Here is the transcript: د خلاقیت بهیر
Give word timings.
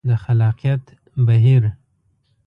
د 0.07 0.09
خلاقیت 0.23 0.85
بهیر 1.25 1.63